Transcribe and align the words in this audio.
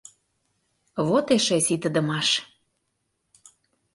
Вот 1.07 1.25
эше 1.35 1.57
ситыдымаш... 1.65 2.29